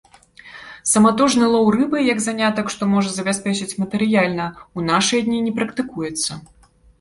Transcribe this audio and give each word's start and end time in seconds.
Саматужны 0.91 1.45
лоў 1.55 1.65
рыбы 1.75 1.97
як 2.13 2.23
занятак, 2.27 2.71
што 2.77 2.83
можа 2.93 3.11
забяспечыць 3.17 3.77
матэрыяльна, 3.83 4.49
у 4.79 4.87
нашыя 4.89 5.21
дні 5.29 5.39
не 5.51 5.55
практыкуецца. 5.61 6.31